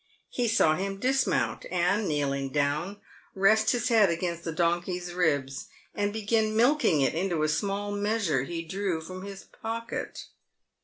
[0.31, 2.99] He saw him dismount, and, kneeling clown,
[3.35, 8.41] rest his head against the donkey's ribs, and begin milking it into a small measure
[8.41, 10.25] he drew from his pocket.